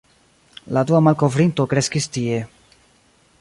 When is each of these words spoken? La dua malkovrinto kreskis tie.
La 0.77 0.83
dua 0.91 1.01
malkovrinto 1.07 1.67
kreskis 1.75 2.09
tie. 2.17 2.41